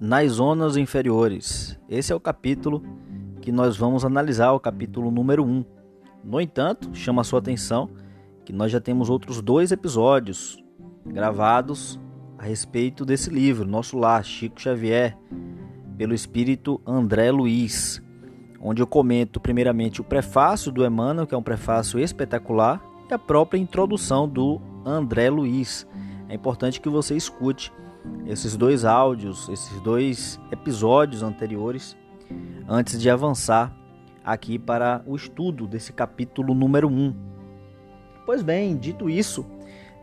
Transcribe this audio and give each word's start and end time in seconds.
nas 0.00 0.32
zonas 0.32 0.78
inferiores. 0.78 1.78
Esse 1.86 2.10
é 2.10 2.16
o 2.16 2.20
capítulo 2.20 2.82
que 3.42 3.52
nós 3.52 3.76
vamos 3.76 4.02
analisar, 4.02 4.52
o 4.52 4.60
capítulo 4.60 5.10
número 5.10 5.44
1. 5.44 5.64
No 6.24 6.40
entanto, 6.40 6.88
chama 6.94 7.20
a 7.20 7.24
sua 7.24 7.38
atenção 7.38 7.90
que 8.42 8.52
nós 8.52 8.72
já 8.72 8.80
temos 8.80 9.10
outros 9.10 9.42
dois 9.42 9.70
episódios 9.70 10.56
gravados 11.04 12.00
a 12.38 12.44
respeito 12.44 13.04
desse 13.04 13.28
livro, 13.28 13.68
Nosso 13.68 13.98
Lar, 13.98 14.24
Chico 14.24 14.58
Xavier, 14.58 15.18
pelo 15.98 16.14
espírito 16.14 16.80
André 16.86 17.30
Luiz, 17.30 18.02
onde 18.58 18.80
eu 18.80 18.86
comento 18.86 19.38
primeiramente 19.38 20.00
o 20.00 20.04
prefácio 20.04 20.72
do 20.72 20.84
Emmanuel, 20.84 21.26
que 21.26 21.34
é 21.34 21.38
um 21.38 21.42
prefácio 21.42 21.98
espetacular, 21.98 22.82
e 23.10 23.12
a 23.12 23.18
própria 23.18 23.58
introdução 23.58 24.26
do 24.26 24.60
André 24.82 25.28
Luiz. 25.28 25.86
É 26.26 26.34
importante 26.34 26.80
que 26.80 26.88
você 26.88 27.14
escute 27.14 27.70
esses 28.26 28.56
dois 28.56 28.84
áudios, 28.84 29.48
esses 29.48 29.80
dois 29.80 30.40
episódios 30.50 31.22
anteriores, 31.22 31.96
antes 32.68 33.00
de 33.00 33.10
avançar 33.10 33.74
aqui 34.24 34.58
para 34.58 35.02
o 35.06 35.16
estudo 35.16 35.66
desse 35.66 35.92
capítulo 35.92 36.54
número 36.54 36.88
1. 36.88 37.14
Pois 38.24 38.42
bem, 38.42 38.76
dito 38.76 39.10
isso, 39.10 39.44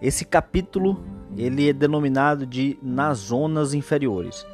esse 0.01 0.25
capítulo 0.25 1.03
ele 1.35 1.69
é 1.69 1.73
denominado 1.73 2.45
de 2.45 2.77
nas 2.81 3.19
zonas 3.19 3.73
inferiores. 3.73 4.45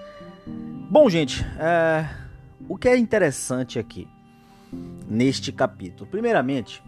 Bom, 0.89 1.09
gente, 1.09 1.43
é... 1.57 2.07
o 2.67 2.77
que 2.77 2.87
é 2.87 2.97
interessante 2.97 3.79
aqui 3.79 4.07
neste 5.07 5.51
capítulo? 5.51 6.09
Primeiramente, 6.09 6.83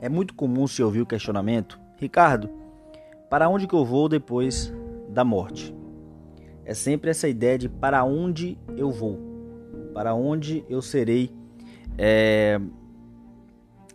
é 0.00 0.08
muito 0.08 0.34
comum 0.34 0.66
se 0.66 0.82
ouvir 0.82 1.02
o 1.02 1.06
questionamento, 1.06 1.78
Ricardo, 1.98 2.48
para 3.28 3.48
onde 3.48 3.66
que 3.66 3.74
eu 3.74 3.84
vou 3.84 4.08
depois 4.08 4.72
da 5.12 5.24
morte? 5.24 5.74
É 6.64 6.74
sempre 6.74 7.10
essa 7.10 7.28
ideia 7.28 7.58
de 7.58 7.68
para 7.68 8.04
onde 8.04 8.58
eu 8.76 8.90
vou, 8.90 9.18
para 9.92 10.14
onde 10.14 10.64
eu 10.68 10.80
serei 10.80 11.30
é, 11.98 12.60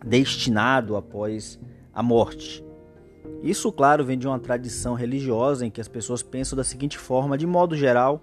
destinado 0.04 0.96
após 0.96 1.58
a 1.92 2.02
morte. 2.02 2.64
Isso, 3.42 3.72
claro, 3.72 4.04
vem 4.04 4.18
de 4.18 4.26
uma 4.26 4.38
tradição 4.38 4.94
religiosa 4.94 5.66
em 5.66 5.70
que 5.70 5.80
as 5.80 5.88
pessoas 5.88 6.22
pensam 6.22 6.56
da 6.56 6.64
seguinte 6.64 6.98
forma: 6.98 7.38
de 7.38 7.46
modo 7.46 7.74
geral, 7.76 8.20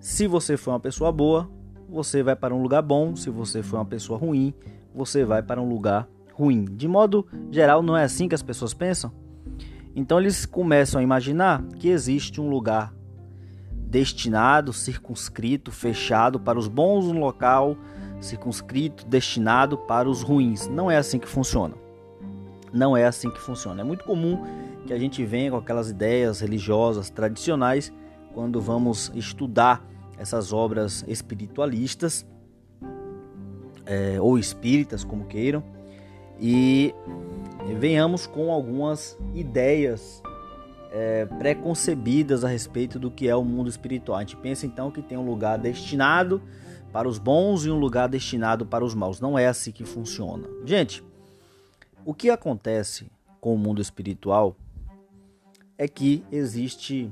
se 0.00 0.26
você 0.26 0.56
for 0.56 0.72
uma 0.72 0.80
pessoa 0.80 1.10
boa, 1.10 1.48
você 1.88 2.22
vai 2.22 2.36
para 2.36 2.54
um 2.54 2.62
lugar 2.62 2.82
bom, 2.82 3.14
se 3.16 3.30
você 3.30 3.62
for 3.62 3.76
uma 3.76 3.84
pessoa 3.84 4.18
ruim, 4.18 4.52
você 4.94 5.24
vai 5.24 5.42
para 5.42 5.60
um 5.60 5.68
lugar 5.68 6.08
ruim. 6.32 6.64
De 6.64 6.88
modo 6.88 7.26
geral, 7.50 7.82
não 7.82 7.96
é 7.96 8.04
assim 8.04 8.28
que 8.28 8.34
as 8.34 8.42
pessoas 8.42 8.74
pensam? 8.74 9.12
Então 9.96 10.20
eles 10.20 10.44
começam 10.44 11.00
a 11.00 11.02
imaginar 11.02 11.62
que 11.78 11.88
existe 11.88 12.38
um 12.38 12.50
lugar 12.50 12.92
destinado, 13.72 14.70
circunscrito, 14.70 15.72
fechado 15.72 16.38
para 16.38 16.58
os 16.58 16.68
bons, 16.68 17.06
um 17.06 17.18
local 17.18 17.78
circunscrito, 18.20 19.06
destinado 19.06 19.78
para 19.78 20.06
os 20.06 20.20
ruins. 20.20 20.68
Não 20.68 20.90
é 20.90 20.98
assim 20.98 21.18
que 21.18 21.26
funciona. 21.26 21.74
Não 22.74 22.94
é 22.94 23.06
assim 23.06 23.30
que 23.30 23.40
funciona. 23.40 23.80
É 23.80 23.84
muito 23.84 24.04
comum 24.04 24.44
que 24.86 24.92
a 24.92 24.98
gente 24.98 25.24
venha 25.24 25.50
com 25.50 25.56
aquelas 25.56 25.88
ideias 25.88 26.40
religiosas 26.40 27.08
tradicionais 27.08 27.90
quando 28.34 28.60
vamos 28.60 29.10
estudar 29.14 29.82
essas 30.18 30.52
obras 30.52 31.04
espiritualistas 31.08 32.26
é, 33.86 34.20
ou 34.20 34.38
espíritas, 34.38 35.04
como 35.04 35.24
queiram, 35.24 35.62
e 36.40 36.94
venhamos 37.78 38.26
com 38.26 38.52
algumas 38.52 39.18
ideias 39.34 40.22
é, 40.90 41.26
preconcebidas 41.26 42.44
a 42.44 42.48
respeito 42.48 42.98
do 42.98 43.10
que 43.10 43.28
é 43.28 43.36
o 43.36 43.44
mundo 43.44 43.68
espiritual. 43.68 44.18
A 44.18 44.20
gente 44.20 44.36
pensa 44.36 44.66
então 44.66 44.90
que 44.90 45.02
tem 45.02 45.18
um 45.18 45.26
lugar 45.26 45.58
destinado 45.58 46.40
para 46.92 47.08
os 47.08 47.18
bons 47.18 47.64
e 47.66 47.70
um 47.70 47.78
lugar 47.78 48.08
destinado 48.08 48.64
para 48.64 48.84
os 48.84 48.94
maus. 48.94 49.20
Não 49.20 49.38
é 49.38 49.46
assim 49.46 49.72
que 49.72 49.84
funciona. 49.84 50.48
Gente, 50.64 51.02
o 52.04 52.14
que 52.14 52.30
acontece 52.30 53.10
com 53.40 53.54
o 53.54 53.58
mundo 53.58 53.82
espiritual 53.82 54.56
é 55.76 55.86
que 55.86 56.24
existe 56.32 57.10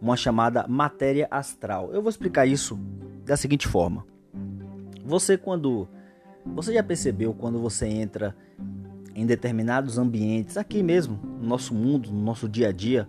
uma 0.00 0.16
chamada 0.16 0.66
matéria 0.68 1.28
astral. 1.30 1.92
Eu 1.92 2.02
vou 2.02 2.10
explicar 2.10 2.46
isso 2.46 2.78
da 3.24 3.36
seguinte 3.36 3.68
forma. 3.68 4.04
Você 5.04 5.38
quando 5.38 5.88
você 6.46 6.74
já 6.74 6.82
percebeu 6.82 7.32
quando 7.32 7.58
você 7.58 7.86
entra 7.86 8.36
em 9.14 9.24
determinados 9.24 9.96
ambientes, 9.98 10.56
aqui 10.56 10.82
mesmo, 10.82 11.18
no 11.40 11.46
nosso 11.46 11.72
mundo, 11.74 12.10
no 12.10 12.20
nosso 12.20 12.48
dia 12.48 12.68
a 12.68 12.72
dia, 12.72 13.08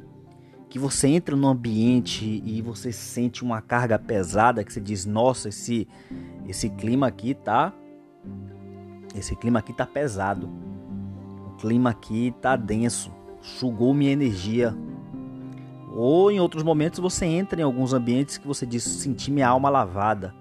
que 0.70 0.78
você 0.78 1.08
entra 1.08 1.36
no 1.36 1.48
ambiente 1.48 2.44
e 2.46 2.62
você 2.62 2.92
sente 2.92 3.44
uma 3.44 3.62
carga 3.62 3.98
pesada, 3.98 4.64
que 4.64 4.72
você 4.72 4.82
diz, 4.82 5.06
nossa, 5.06 5.50
esse, 5.50 5.88
esse 6.48 6.70
clima 6.70 7.08
aqui 7.08 7.34
tá. 7.34 7.74
Esse 9.16 9.36
clima 9.36 9.60
aqui 9.60 9.74
tá 9.74 9.86
pesado. 9.86 10.50
O 11.48 11.56
clima 11.58 11.90
aqui 11.90 12.36
tá 12.42 12.56
denso. 12.56 13.12
Sugou 13.42 13.94
minha 13.94 14.12
energia. 14.12 14.76
Ou 15.96 16.30
em 16.30 16.42
outros 16.42 16.62
momentos 16.62 17.00
você 17.00 17.26
entra 17.26 17.62
em 17.62 17.64
alguns 17.64 17.94
ambientes 17.94 18.38
que 18.38 18.46
você 18.46 18.66
diz, 18.66 18.84
senti 18.84 19.32
minha 19.32 19.48
alma 19.48 19.70
lavada. 19.70 20.36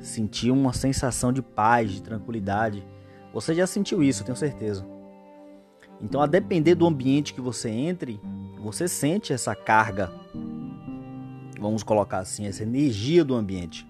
Senti 0.00 0.50
uma 0.50 0.72
sensação 0.72 1.32
de 1.32 1.42
paz, 1.42 1.92
de 1.92 2.02
tranquilidade. 2.02 2.84
Você 3.32 3.54
já 3.54 3.66
sentiu 3.66 4.02
isso, 4.02 4.24
tenho 4.24 4.36
certeza. 4.36 4.84
Então, 6.00 6.20
a 6.20 6.26
depender 6.26 6.74
do 6.74 6.86
ambiente 6.86 7.34
que 7.34 7.40
você 7.40 7.68
entre, 7.68 8.18
você 8.58 8.88
sente 8.88 9.32
essa 9.32 9.54
carga, 9.54 10.10
vamos 11.60 11.82
colocar 11.82 12.18
assim, 12.18 12.46
essa 12.46 12.62
energia 12.62 13.24
do 13.24 13.34
ambiente. 13.34 13.86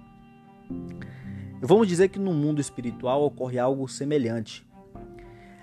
Vamos 1.63 1.87
dizer 1.87 2.09
que 2.09 2.19
no 2.19 2.33
mundo 2.33 2.61
espiritual 2.61 3.23
ocorre 3.23 3.59
algo 3.59 3.87
semelhante. 3.87 4.67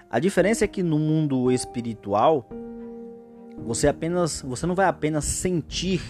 A 0.10 0.20
diferença 0.20 0.64
é 0.64 0.68
que 0.68 0.82
no 0.82 0.98
mundo 0.98 1.52
espiritual 1.52 2.48
você 3.66 3.88
apenas, 3.88 4.42
você 4.42 4.66
não 4.66 4.76
vai 4.76 4.86
apenas 4.86 5.26
sentir, 5.26 6.02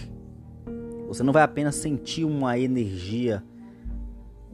você 1.08 1.22
não 1.22 1.32
vai 1.32 1.42
apenas 1.42 1.74
sentir 1.74 2.24
uma 2.24 2.58
energia, 2.58 3.42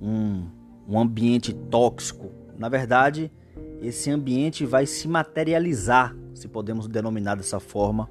um, 0.01 0.47
um 0.89 0.99
ambiente 0.99 1.53
tóxico, 1.53 2.31
na 2.59 2.69
verdade, 2.69 3.31
esse 3.81 4.11
ambiente 4.11 4.65
vai 4.65 4.87
se 4.87 5.07
materializar, 5.09 6.17
se 6.35 6.49
podemos 6.49 6.87
denominar 6.89 7.37
dessa 7.37 7.61
forma, 7.61 8.09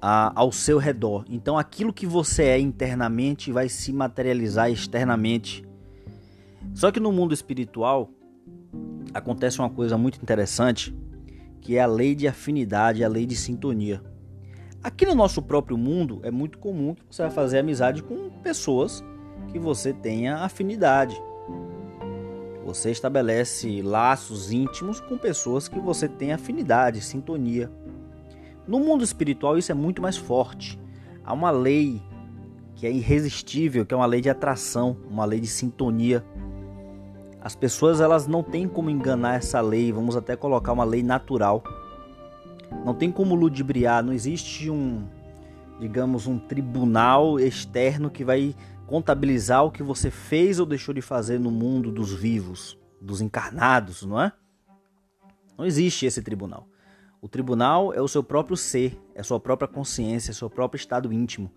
a, 0.00 0.32
ao 0.34 0.52
seu 0.52 0.78
redor. 0.78 1.24
Então, 1.28 1.58
aquilo 1.58 1.92
que 1.92 2.06
você 2.06 2.44
é 2.44 2.58
internamente 2.58 3.52
vai 3.52 3.68
se 3.68 3.92
materializar 3.92 4.70
externamente. 4.70 5.64
Só 6.74 6.90
que 6.90 7.00
no 7.00 7.12
mundo 7.12 7.34
espiritual 7.34 8.10
acontece 9.12 9.58
uma 9.58 9.70
coisa 9.70 9.96
muito 9.96 10.20
interessante, 10.22 10.96
que 11.60 11.76
é 11.76 11.80
a 11.80 11.86
lei 11.86 12.14
de 12.14 12.28
afinidade, 12.28 13.02
a 13.02 13.08
lei 13.08 13.26
de 13.26 13.36
sintonia. 13.36 14.02
Aqui 14.82 15.04
no 15.04 15.14
nosso 15.14 15.42
próprio 15.42 15.76
mundo 15.76 16.20
é 16.22 16.30
muito 16.30 16.58
comum 16.58 16.94
que 16.94 17.02
você 17.10 17.22
vai 17.22 17.30
fazer 17.30 17.58
amizade 17.58 18.02
com 18.02 18.30
pessoas 18.42 19.02
que 19.48 19.58
você 19.58 19.92
tenha 19.92 20.38
afinidade. 20.38 21.20
Você 22.64 22.90
estabelece 22.90 23.80
laços 23.80 24.50
íntimos 24.50 25.00
com 25.00 25.16
pessoas 25.16 25.68
que 25.68 25.78
você 25.78 26.08
tem 26.08 26.32
afinidade, 26.32 27.00
sintonia. 27.00 27.70
No 28.66 28.80
mundo 28.80 29.04
espiritual 29.04 29.56
isso 29.56 29.70
é 29.70 29.74
muito 29.74 30.02
mais 30.02 30.16
forte. 30.16 30.78
Há 31.24 31.32
uma 31.32 31.50
lei 31.50 32.02
que 32.74 32.86
é 32.86 32.90
irresistível, 32.90 33.86
que 33.86 33.94
é 33.94 33.96
uma 33.96 34.06
lei 34.06 34.20
de 34.20 34.28
atração, 34.28 34.96
uma 35.08 35.24
lei 35.24 35.40
de 35.40 35.46
sintonia. 35.46 36.24
As 37.40 37.54
pessoas 37.54 38.00
elas 38.00 38.26
não 38.26 38.42
têm 38.42 38.66
como 38.66 38.90
enganar 38.90 39.36
essa 39.36 39.60
lei, 39.60 39.92
vamos 39.92 40.16
até 40.16 40.34
colocar 40.34 40.72
uma 40.72 40.84
lei 40.84 41.02
natural. 41.02 41.62
Não 42.84 42.92
tem 42.92 43.12
como 43.12 43.34
ludibriar, 43.34 44.02
não 44.02 44.12
existe 44.12 44.68
um, 44.68 45.04
digamos, 45.78 46.26
um 46.26 46.38
tribunal 46.38 47.38
externo 47.38 48.10
que 48.10 48.24
vai 48.24 48.54
contabilizar 48.86 49.64
o 49.64 49.70
que 49.70 49.82
você 49.82 50.10
fez 50.10 50.60
ou 50.60 50.66
deixou 50.66 50.94
de 50.94 51.02
fazer 51.02 51.40
no 51.40 51.50
mundo 51.50 51.90
dos 51.90 52.12
vivos, 52.12 52.78
dos 53.00 53.20
encarnados, 53.20 54.02
não 54.02 54.20
é? 54.20 54.32
Não 55.58 55.64
existe 55.64 56.06
esse 56.06 56.22
tribunal. 56.22 56.68
O 57.20 57.28
tribunal 57.28 57.92
é 57.92 58.00
o 58.00 58.08
seu 58.08 58.22
próprio 58.22 58.56
ser, 58.56 59.00
é 59.14 59.20
a 59.20 59.24
sua 59.24 59.40
própria 59.40 59.66
consciência, 59.66 60.30
é 60.30 60.32
o 60.32 60.36
seu 60.36 60.50
próprio 60.50 60.78
estado 60.78 61.12
íntimo, 61.12 61.50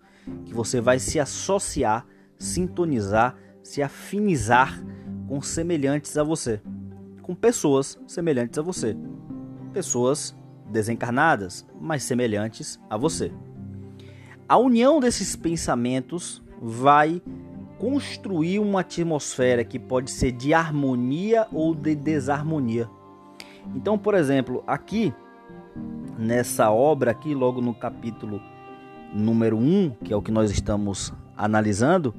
que 0.44 0.52
você 0.52 0.80
vai 0.80 0.98
se 0.98 1.20
associar, 1.20 2.06
sintonizar, 2.36 3.36
se 3.62 3.82
afinizar 3.82 4.82
com 5.28 5.40
semelhantes 5.40 6.16
a 6.16 6.24
você, 6.24 6.60
com 7.22 7.34
pessoas 7.34 8.00
semelhantes 8.06 8.58
a 8.58 8.62
você, 8.62 8.96
pessoas 9.72 10.34
desencarnadas, 10.70 11.66
mas 11.80 12.02
semelhantes 12.02 12.80
a 12.88 12.96
você. 12.96 13.30
A 14.48 14.56
união 14.58 14.98
desses 14.98 15.36
pensamentos 15.36 16.42
vai 16.60 17.22
construir 17.78 18.58
uma 18.58 18.80
atmosfera 18.80 19.64
que 19.64 19.78
pode 19.78 20.10
ser 20.10 20.32
de 20.32 20.52
harmonia 20.52 21.46
ou 21.52 21.74
de 21.74 21.94
desarmonia. 21.94 22.88
Então, 23.74 23.96
por 23.96 24.14
exemplo, 24.14 24.62
aqui 24.66 25.14
nessa 26.18 26.70
obra 26.70 27.10
aqui 27.10 27.34
logo 27.34 27.62
no 27.62 27.72
capítulo 27.72 28.40
número 29.14 29.56
1, 29.56 29.90
que 30.04 30.12
é 30.12 30.16
o 30.16 30.22
que 30.22 30.30
nós 30.30 30.50
estamos 30.50 31.12
analisando, 31.36 32.14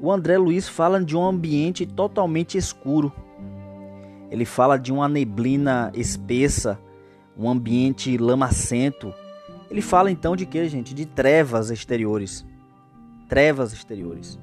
o 0.00 0.10
André 0.10 0.38
Luiz 0.38 0.66
fala 0.66 1.02
de 1.04 1.14
um 1.14 1.22
ambiente 1.22 1.84
totalmente 1.84 2.56
escuro. 2.56 3.12
Ele 4.30 4.46
fala 4.46 4.78
de 4.78 4.90
uma 4.90 5.08
neblina 5.08 5.92
espessa, 5.94 6.78
um 7.36 7.50
ambiente 7.50 8.16
lamacento. 8.16 9.12
Ele 9.70 9.82
fala 9.82 10.10
então 10.10 10.34
de 10.34 10.46
que, 10.46 10.66
gente? 10.68 10.94
De 10.94 11.04
trevas 11.04 11.70
exteriores. 11.70 12.46
Trevas 13.30 13.72
exteriores. 13.72 14.38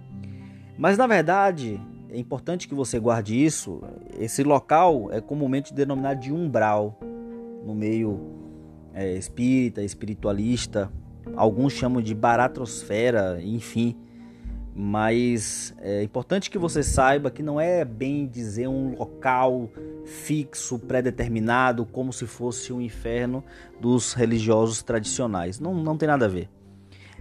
Mas 0.78 0.98
na 0.98 1.06
verdade, 1.06 1.80
é 2.10 2.18
importante 2.18 2.68
que 2.68 2.74
você 2.74 2.98
guarde 3.00 3.36
isso. 3.36 3.82
Esse 4.18 4.44
local 4.44 5.10
é 5.12 5.22
comumente 5.22 5.74
denominado 5.74 6.22
de 6.22 6.32
umbral 6.32 6.98
no 7.64 7.76
meio 7.76 8.32
é, 8.94 9.14
espírita, 9.14 9.84
espiritualista. 9.84 10.92
Alguns 11.36 11.74
chamam 11.74 12.02
de 12.02 12.16
baratrosfera, 12.16 13.40
enfim. 13.44 13.96
Mas 14.74 15.76
é 15.80 16.04
importante 16.04 16.50
que 16.50 16.58
você 16.58 16.84
saiba 16.84 17.32
que 17.32 17.44
não 17.44 17.60
é 17.60 17.84
bem 17.84 18.28
dizer 18.28 18.68
um 18.68 18.96
local 18.96 19.70
fixo, 20.06 20.78
pré-determinado, 20.78 21.84
como 21.86 22.14
se 22.14 22.26
fosse 22.26 22.72
um 22.72 22.80
inferno 22.80 23.44
dos 23.82 24.14
religiosos 24.14 24.82
tradicionais. 24.84 25.60
Não, 25.60 25.74
não 25.74 25.98
tem 25.98 26.08
nada 26.08 26.26
a 26.26 26.30
ver. 26.30 26.48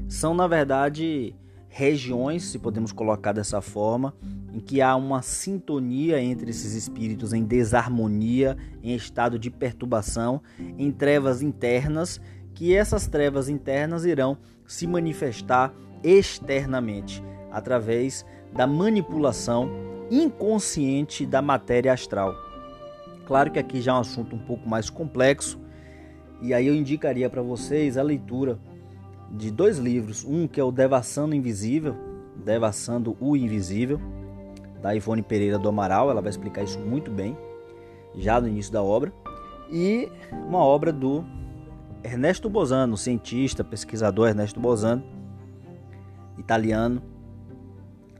São, 0.06 0.34
na 0.34 0.46
verdade, 0.46 1.34
regiões, 1.76 2.44
se 2.44 2.58
podemos 2.58 2.90
colocar 2.90 3.32
dessa 3.32 3.60
forma, 3.60 4.14
em 4.50 4.58
que 4.58 4.80
há 4.80 4.96
uma 4.96 5.20
sintonia 5.20 6.18
entre 6.18 6.48
esses 6.48 6.72
espíritos 6.72 7.34
em 7.34 7.44
desarmonia, 7.44 8.56
em 8.82 8.94
estado 8.94 9.38
de 9.38 9.50
perturbação, 9.50 10.40
em 10.58 10.90
trevas 10.90 11.42
internas, 11.42 12.18
que 12.54 12.74
essas 12.74 13.06
trevas 13.06 13.50
internas 13.50 14.06
irão 14.06 14.38
se 14.66 14.86
manifestar 14.86 15.74
externamente 16.02 17.22
através 17.52 18.24
da 18.54 18.66
manipulação 18.66 19.68
inconsciente 20.10 21.26
da 21.26 21.42
matéria 21.42 21.92
astral. 21.92 22.34
Claro 23.26 23.50
que 23.50 23.58
aqui 23.58 23.82
já 23.82 23.92
é 23.92 23.96
um 23.96 24.00
assunto 24.00 24.34
um 24.34 24.46
pouco 24.46 24.66
mais 24.66 24.88
complexo, 24.88 25.60
e 26.40 26.54
aí 26.54 26.68
eu 26.68 26.74
indicaria 26.74 27.28
para 27.28 27.42
vocês 27.42 27.98
a 27.98 28.02
leitura 28.02 28.58
de 29.30 29.50
dois 29.50 29.78
livros, 29.78 30.24
um 30.24 30.46
que 30.46 30.60
é 30.60 30.64
o 30.64 30.70
Devassando 30.70 31.34
Invisível, 31.34 31.96
Devassando 32.44 33.16
o 33.20 33.36
Invisível, 33.36 34.00
da 34.80 34.94
Ivone 34.94 35.22
Pereira 35.22 35.58
do 35.58 35.68
Amaral, 35.68 36.10
ela 36.10 36.20
vai 36.20 36.30
explicar 36.30 36.62
isso 36.62 36.78
muito 36.78 37.10
bem, 37.10 37.36
já 38.14 38.40
no 38.40 38.48
início 38.48 38.72
da 38.72 38.82
obra, 38.82 39.12
e 39.70 40.08
uma 40.32 40.58
obra 40.58 40.92
do 40.92 41.24
Ernesto 42.04 42.48
Bozano, 42.48 42.96
cientista, 42.96 43.64
pesquisador 43.64 44.28
Ernesto 44.28 44.60
Bozano, 44.60 45.02
italiano. 46.38 47.02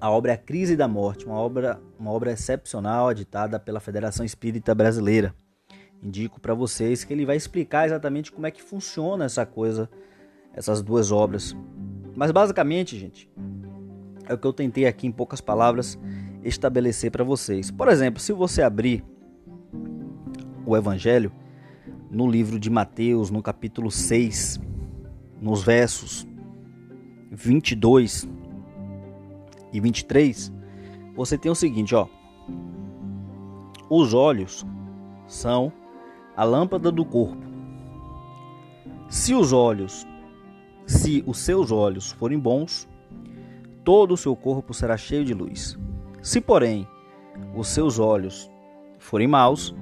A 0.01 0.11
obra 0.11 0.33
é 0.33 0.35
A 0.35 0.39
Crise 0.39 0.77
da 0.77 0.89
Morte, 0.89 1.25
uma 1.25 1.37
obra, 1.37 1.81
uma 1.99 2.11
obra 2.11 2.33
excepcional, 2.33 3.11
editada 3.13 3.59
pela 3.61 3.81
Federação 3.81 4.27
Espírita 4.27 4.75
Brasileira. 4.75 5.35
Indico 6.03 6.41
para 6.41 6.53
vocês 6.53 7.05
que 7.05 7.13
ele 7.13 7.25
vai 7.25 7.37
explicar 7.37 7.87
exatamente 7.87 8.33
como 8.33 8.47
é 8.47 8.51
que 8.51 8.63
funciona 8.63 9.25
essa 9.25 9.47
coisa 9.47 9.89
essas 10.57 10.83
duas 10.83 11.13
obras. 11.13 11.55
Mas 12.17 12.33
basicamente, 12.33 12.99
gente, 12.99 13.31
é 14.27 14.33
o 14.33 14.39
que 14.39 14.47
eu 14.47 14.53
tentei 14.53 14.87
aqui 14.87 15.07
em 15.07 15.13
poucas 15.13 15.41
palavras 15.41 15.99
estabelecer 16.43 17.11
para 17.11 17.23
vocês. 17.23 17.71
Por 17.71 17.89
exemplo, 17.89 18.21
se 18.21 18.33
você 18.33 18.63
abrir 18.63 19.05
o 20.65 20.77
Evangelho 20.77 21.31
no 22.11 22.29
livro 22.29 22.59
de 22.59 22.71
Mateus, 22.71 23.31
no 23.31 23.43
capítulo 23.43 23.91
6, 23.91 24.59
nos 25.41 25.63
versos 25.63 26.27
22 27.31 28.27
e 29.73 29.81
23, 29.81 30.53
você 31.15 31.37
tem 31.37 31.53
o 31.53 31.55
seguinte, 31.55 31.95
ó: 31.95 32.09
Os 33.91 34.15
olhos 34.15 34.65
são 35.27 35.73
a 36.37 36.45
lâmpada 36.45 36.91
do 36.91 37.05
corpo. 37.05 37.45
Se 39.09 39.35
os 39.35 39.53
olhos 39.53 40.07
se 40.87 41.23
os 41.27 41.39
seus 41.39 41.71
olhos 41.73 42.13
forem 42.13 42.39
bons, 42.39 42.89
todo 43.85 44.15
o 44.15 44.17
seu 44.17 44.37
corpo 44.37 44.73
será 44.73 44.97
cheio 44.97 45.25
de 45.25 45.35
luz. 45.35 45.77
Se, 46.23 46.41
porém, 46.41 46.87
os 47.55 47.69
seus 47.69 47.99
olhos 47.99 48.51
forem 48.99 49.29
maus, 49.29 49.75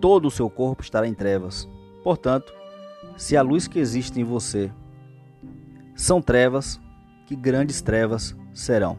todo 0.00 0.28
o 0.28 0.30
seu 0.30 0.48
corpo 0.50 0.82
estará 0.82 1.08
em 1.08 1.14
trevas. 1.14 1.68
Portanto, 2.02 2.52
se 3.16 3.36
a 3.36 3.42
luz 3.42 3.66
que 3.66 3.78
existe 3.78 4.20
em 4.20 4.24
você 4.24 4.70
são 5.94 6.20
trevas, 6.20 6.80
que 7.26 7.34
grandes 7.34 7.80
trevas 7.80 8.36
serão. 8.52 8.98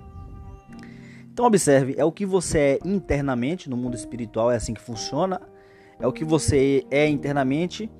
Então 1.31 1.45
observe, 1.45 1.95
é 1.97 2.05
o 2.05 2.11
que 2.11 2.25
você 2.25 2.57
é 2.57 2.79
internamente 2.87 3.69
no 3.69 3.75
mundo 3.75 3.95
espiritual, 3.95 4.51
é 4.51 4.55
assim 4.55 4.73
que 4.73 4.81
funciona. 4.81 5.41
É 5.99 6.07
o 6.07 6.13
que 6.13 6.25
você 6.25 6.85
é 6.89 7.07
internamente 7.07 7.91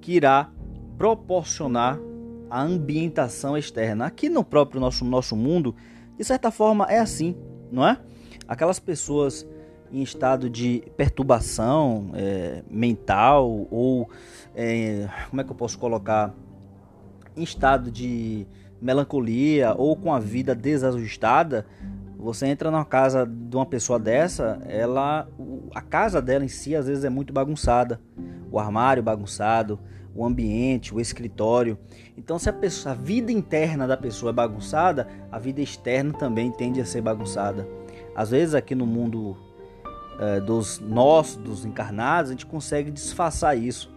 que 0.00 0.12
irá 0.12 0.50
proporcionar 0.98 1.98
a 2.54 2.62
ambientação 2.62 3.58
externa. 3.58 4.06
Aqui 4.06 4.28
no 4.28 4.44
próprio 4.44 4.80
nosso, 4.80 5.04
nosso 5.04 5.34
mundo, 5.34 5.74
de 6.16 6.22
certa 6.22 6.52
forma, 6.52 6.86
é 6.88 7.00
assim, 7.00 7.36
não 7.68 7.84
é? 7.84 7.98
Aquelas 8.46 8.78
pessoas 8.78 9.44
em 9.90 10.00
estado 10.02 10.48
de 10.48 10.84
perturbação 10.96 12.12
é, 12.14 12.62
mental 12.70 13.66
ou 13.72 14.08
é, 14.54 15.08
como 15.30 15.40
é 15.40 15.44
que 15.44 15.50
eu 15.50 15.56
posso 15.56 15.76
colocar 15.76 16.32
em 17.36 17.42
estado 17.42 17.90
de 17.90 18.46
melancolia 18.80 19.74
ou 19.76 19.96
com 19.96 20.14
a 20.14 20.20
vida 20.20 20.54
desajustada 20.54 21.66
você 22.16 22.46
entra 22.46 22.70
na 22.70 22.84
casa 22.84 23.26
de 23.26 23.56
uma 23.56 23.66
pessoa 23.66 23.98
dessa 23.98 24.60
ela 24.66 25.28
a 25.74 25.80
casa 25.80 26.20
dela 26.22 26.44
em 26.44 26.48
si 26.48 26.74
às 26.74 26.86
vezes 26.86 27.04
é 27.04 27.10
muito 27.10 27.32
bagunçada 27.32 28.00
o 28.50 28.58
armário 28.58 29.02
bagunçado 29.02 29.78
o 30.14 30.24
ambiente, 30.24 30.94
o 30.94 31.00
escritório. 31.00 31.76
Então, 32.16 32.38
se 32.38 32.48
a, 32.48 32.52
pessoa, 32.52 32.92
a 32.92 32.96
vida 32.96 33.32
interna 33.32 33.86
da 33.86 33.96
pessoa 33.96 34.30
é 34.30 34.32
bagunçada, 34.32 35.08
a 35.30 35.38
vida 35.38 35.60
externa 35.60 36.12
também 36.12 36.50
tende 36.50 36.80
a 36.80 36.84
ser 36.84 37.00
bagunçada. 37.00 37.66
Às 38.14 38.30
vezes, 38.30 38.54
aqui 38.54 38.74
no 38.74 38.86
mundo 38.86 39.36
é, 40.18 40.40
dos 40.40 40.78
nós, 40.78 41.36
dos 41.36 41.64
encarnados, 41.64 42.30
a 42.30 42.34
gente 42.34 42.46
consegue 42.46 42.90
disfarçar 42.90 43.58
isso. 43.58 43.92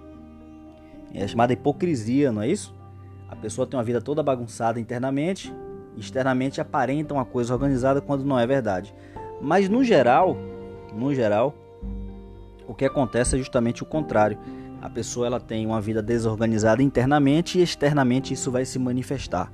É 1.14 1.28
chamada 1.28 1.54
hipocrisia, 1.54 2.32
não 2.32 2.42
é 2.42 2.48
isso? 2.48 2.74
A 3.30 3.36
pessoa 3.36 3.68
tem 3.68 3.78
uma 3.78 3.84
vida 3.84 4.02
toda 4.02 4.24
bagunçada 4.24 4.80
internamente, 4.80 5.54
externamente 5.96 6.60
aparenta 6.60 7.14
uma 7.14 7.26
coisa 7.26 7.54
organizada 7.54 8.02
quando 8.02 8.24
não 8.24 8.40
é 8.40 8.48
verdade. 8.48 8.94
Mas 9.42 9.70
no 9.70 9.84
geral, 9.84 10.36
no 10.94 11.14
geral, 11.14 11.54
o 12.68 12.74
que 12.74 12.86
acontece 12.86 13.36
é 13.36 13.38
justamente 13.38 13.84
o 13.84 13.86
contrário 13.86 14.38
a 14.82 14.90
pessoa 14.90 15.28
ela 15.28 15.40
tem 15.40 15.66
uma 15.66 15.82
vida 15.82 16.02
desorganizada 16.02 16.84
internamente 16.84 17.60
e 17.60 17.62
externamente 17.62 18.34
isso 18.34 18.52
vai 18.52 18.66
se 18.66 18.78
manifestar. 18.78 19.52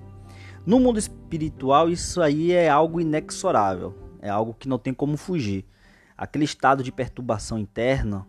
No 0.66 0.80
mundo 0.80 0.98
espiritual, 0.98 1.90
isso 1.90 2.22
aí 2.22 2.52
é 2.52 2.70
algo 2.70 3.02
inexorável, 3.02 3.96
é 4.22 4.30
algo 4.30 4.54
que 4.54 4.68
não 4.68 4.78
tem 4.78 4.94
como 4.94 5.18
fugir. 5.18 5.66
Aquele 6.18 6.46
estado 6.46 6.84
de 6.84 6.92
perturbação 6.92 7.58
interna, 7.58 8.26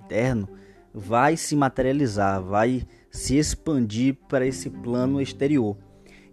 interno, 0.00 0.48
vai 0.94 1.36
se 1.36 1.56
materializar, 1.56 2.42
vai 2.42 2.86
se 3.10 3.36
expandir 3.36 4.16
para 4.28 4.46
esse 4.46 4.70
plano 4.70 5.20
exterior. 5.20 5.76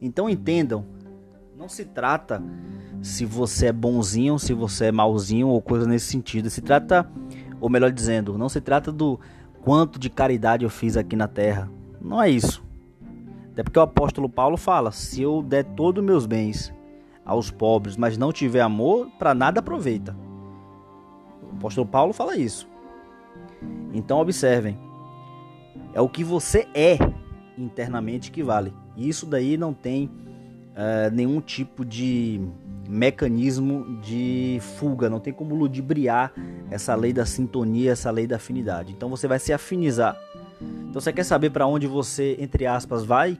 Então 0.01 0.29
entendam, 0.29 0.85
não 1.57 1.69
se 1.69 1.85
trata 1.85 2.43
se 3.01 3.25
você 3.25 3.67
é 3.67 3.71
bonzinho, 3.71 4.37
se 4.37 4.53
você 4.53 4.85
é 4.85 4.91
malzinho 4.91 5.47
ou 5.47 5.61
coisa 5.61 5.87
nesse 5.87 6.07
sentido. 6.07 6.49
Se 6.49 6.61
trata, 6.61 7.09
ou 7.59 7.69
melhor 7.69 7.91
dizendo, 7.91 8.37
não 8.37 8.49
se 8.49 8.59
trata 8.61 8.91
do 8.91 9.19
quanto 9.65 9.97
de 9.97 10.11
caridade 10.11 10.63
eu 10.63 10.69
fiz 10.69 10.95
aqui 10.95 11.15
na 11.15 11.27
terra. 11.27 11.69
Não 11.99 12.21
é 12.21 12.29
isso. 12.29 12.63
Até 13.51 13.63
porque 13.63 13.79
o 13.79 13.81
apóstolo 13.81 14.29
Paulo 14.29 14.55
fala: 14.55 14.91
se 14.91 15.23
eu 15.23 15.41
der 15.41 15.63
todos 15.63 16.01
os 16.01 16.05
meus 16.05 16.25
bens 16.27 16.71
aos 17.25 17.49
pobres, 17.49 17.97
mas 17.97 18.15
não 18.15 18.31
tiver 18.31 18.61
amor, 18.61 19.09
para 19.17 19.33
nada 19.33 19.59
aproveita. 19.59 20.15
O 21.51 21.55
apóstolo 21.55 21.87
Paulo 21.87 22.13
fala 22.13 22.37
isso. 22.37 22.69
Então 23.91 24.19
observem, 24.19 24.77
é 25.93 25.99
o 25.99 26.07
que 26.07 26.23
você 26.23 26.67
é 26.75 26.99
internamente 27.57 28.29
que 28.29 28.43
vale. 28.43 28.71
E 28.95 29.09
isso 29.09 29.25
daí 29.25 29.57
não 29.57 29.73
tem 29.73 30.05
uh, 30.05 31.11
nenhum 31.11 31.41
tipo 31.41 31.83
de 31.83 32.39
mecanismo 32.87 33.99
de 34.01 34.59
fuga, 34.77 35.09
não 35.09 35.19
tem 35.19 35.33
como 35.33 35.55
ludibriar 35.55 36.33
essa 36.69 36.95
lei 36.95 37.13
da 37.13 37.25
sintonia, 37.25 37.91
essa 37.91 38.11
lei 38.11 38.27
da 38.27 38.35
afinidade. 38.35 38.93
Então 38.93 39.09
você 39.09 39.27
vai 39.27 39.39
se 39.39 39.51
afinizar. 39.53 40.17
Então 40.61 41.01
você 41.01 41.11
quer 41.11 41.23
saber 41.23 41.49
para 41.49 41.67
onde 41.67 41.87
você, 41.87 42.35
entre 42.39 42.65
aspas, 42.65 43.03
vai 43.03 43.37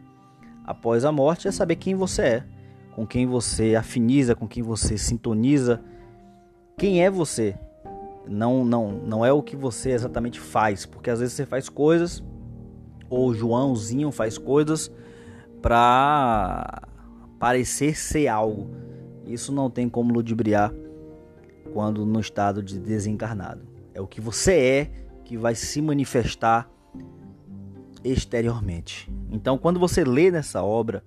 após 0.65 1.05
a 1.05 1.11
morte, 1.11 1.47
é 1.47 1.51
saber 1.51 1.75
quem 1.75 1.95
você 1.95 2.21
é, 2.21 2.43
com 2.95 3.05
quem 3.05 3.27
você 3.27 3.75
afiniza, 3.75 4.35
com 4.35 4.47
quem 4.47 4.63
você 4.63 4.97
sintoniza. 4.97 5.81
Quem 6.77 7.03
é 7.03 7.09
você? 7.09 7.55
Não, 8.27 8.65
não, 8.65 8.91
não 8.91 9.25
é 9.25 9.31
o 9.31 9.43
que 9.43 9.55
você 9.55 9.91
exatamente 9.91 10.39
faz, 10.39 10.85
porque 10.85 11.09
às 11.09 11.19
vezes 11.19 11.35
você 11.35 11.45
faz 11.45 11.69
coisas, 11.69 12.23
ou 13.09 13.29
o 13.29 13.33
Joãozinho 13.33 14.11
faz 14.11 14.37
coisas 14.37 14.91
para 15.61 16.81
parecer 17.39 17.95
ser 17.95 18.27
algo. 18.27 18.84
Isso 19.25 19.51
não 19.51 19.69
tem 19.69 19.89
como 19.89 20.13
ludibriar 20.13 20.73
quando 21.73 22.05
no 22.05 22.19
estado 22.19 22.61
de 22.61 22.79
desencarnado. 22.79 23.61
É 23.93 24.01
o 24.01 24.07
que 24.07 24.21
você 24.21 24.53
é 24.53 24.91
que 25.23 25.37
vai 25.37 25.55
se 25.55 25.81
manifestar 25.81 26.69
exteriormente. 28.03 29.11
Então, 29.31 29.57
quando 29.57 29.79
você 29.79 30.03
lê 30.03 30.29
nessa 30.29 30.63
obra 30.63 31.03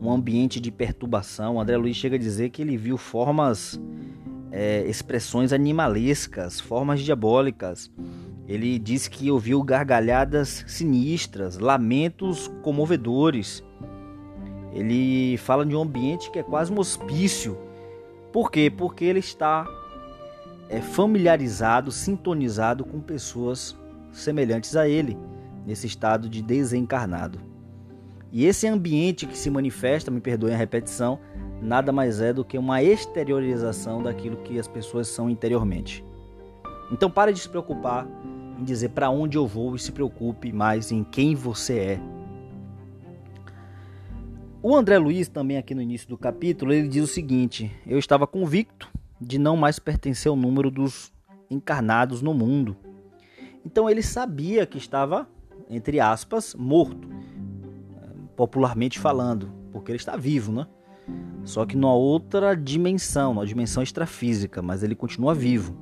um 0.00 0.10
ambiente 0.10 0.60
de 0.60 0.70
perturbação, 0.70 1.60
André 1.60 1.76
Luiz 1.76 1.96
chega 1.96 2.16
a 2.16 2.18
dizer 2.18 2.50
que 2.50 2.60
ele 2.60 2.76
viu 2.76 2.98
formas, 2.98 3.80
é, 4.50 4.84
expressões 4.86 5.52
animalescas, 5.52 6.60
formas 6.60 7.00
diabólicas. 7.00 7.90
Ele 8.46 8.78
diz 8.78 9.08
que 9.08 9.30
ouviu 9.30 9.62
gargalhadas 9.62 10.64
sinistras, 10.66 11.58
lamentos 11.58 12.48
comovedores. 12.62 13.64
Ele 14.74 15.36
fala 15.38 15.64
de 15.64 15.74
um 15.74 15.82
ambiente 15.82 16.30
que 16.30 16.38
é 16.40 16.42
quase 16.42 16.72
um 16.72 16.78
hospício. 16.78 17.56
Por 18.32 18.50
quê? 18.50 18.68
Porque 18.68 19.04
ele 19.04 19.20
está 19.20 19.66
é, 20.68 20.80
familiarizado, 20.80 21.92
sintonizado 21.92 22.84
com 22.84 23.00
pessoas 23.00 23.76
semelhantes 24.12 24.74
a 24.74 24.88
ele 24.88 25.16
nesse 25.64 25.86
estado 25.86 26.28
de 26.28 26.42
desencarnado. 26.42 27.38
E 28.32 28.46
esse 28.46 28.66
ambiente 28.66 29.26
que 29.26 29.38
se 29.38 29.48
manifesta, 29.48 30.10
me 30.10 30.20
perdoem 30.20 30.54
a 30.54 30.58
repetição, 30.58 31.20
nada 31.62 31.92
mais 31.92 32.20
é 32.20 32.32
do 32.32 32.44
que 32.44 32.58
uma 32.58 32.82
exteriorização 32.82 34.02
daquilo 34.02 34.38
que 34.38 34.58
as 34.58 34.66
pessoas 34.66 35.06
são 35.06 35.30
interiormente. 35.30 36.04
Então 36.90 37.08
pare 37.08 37.32
de 37.32 37.38
se 37.38 37.48
preocupar 37.48 38.08
em 38.58 38.64
dizer 38.64 38.90
para 38.90 39.08
onde 39.08 39.38
eu 39.38 39.46
vou 39.46 39.76
e 39.76 39.78
se 39.78 39.92
preocupe 39.92 40.52
mais 40.52 40.90
em 40.90 41.04
quem 41.04 41.36
você 41.36 41.78
é. 41.78 42.00
O 44.66 44.74
André 44.74 44.96
Luiz, 44.96 45.28
também 45.28 45.58
aqui 45.58 45.74
no 45.74 45.82
início 45.82 46.08
do 46.08 46.16
capítulo, 46.16 46.72
ele 46.72 46.88
diz 46.88 47.04
o 47.04 47.06
seguinte: 47.06 47.70
Eu 47.86 47.98
estava 47.98 48.26
convicto 48.26 48.90
de 49.20 49.38
não 49.38 49.58
mais 49.58 49.78
pertencer 49.78 50.30
ao 50.30 50.36
número 50.36 50.70
dos 50.70 51.12
encarnados 51.50 52.22
no 52.22 52.32
mundo. 52.32 52.74
Então 53.62 53.90
ele 53.90 54.02
sabia 54.02 54.64
que 54.64 54.78
estava 54.78 55.28
entre 55.68 56.00
aspas, 56.00 56.54
morto, 56.54 57.06
popularmente 58.34 58.98
falando, 58.98 59.52
porque 59.70 59.90
ele 59.90 59.98
está 59.98 60.16
vivo, 60.16 60.50
né? 60.50 60.66
Só 61.44 61.66
que 61.66 61.76
numa 61.76 61.94
outra 61.94 62.56
dimensão, 62.56 63.34
numa 63.34 63.46
dimensão 63.46 63.82
extrafísica, 63.82 64.62
mas 64.62 64.82
ele 64.82 64.94
continua 64.94 65.34
vivo. 65.34 65.76